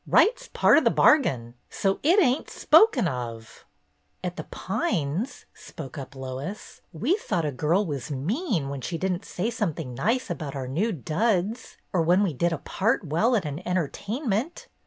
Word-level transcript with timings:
Right's 0.07 0.47
part 0.51 0.79
of 0.79 0.83
the 0.83 0.89
bargain, 0.89 1.53
so 1.69 1.99
it 2.01 2.19
ain't 2.19 2.49
spoken 2.49 3.07
of." 3.07 3.65
"At 4.23 4.35
'The 4.35 4.45
Pines,"' 4.45 5.45
spoke 5.53 5.95
up 5.95 6.15
Lois, 6.15 6.81
"we 6.91 7.17
thought 7.17 7.45
a 7.45 7.51
girl 7.51 7.85
was 7.85 8.09
mean 8.09 8.69
when 8.69 8.81
she 8.81 8.97
did 8.97 9.11
n't 9.11 9.25
say 9.25 9.51
something 9.51 9.93
nice 9.93 10.31
about 10.31 10.55
our 10.55 10.67
new 10.67 10.91
duds, 10.91 11.77
or 11.93 12.01
when 12.01 12.23
we 12.23 12.33
did 12.33 12.51
our 12.51 12.57
part 12.57 13.05
well 13.05 13.35
at 13.35 13.45
an 13.45 13.61
entertainment. 13.63 14.67